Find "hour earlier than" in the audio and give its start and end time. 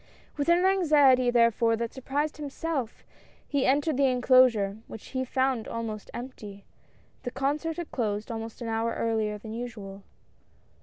8.67-9.53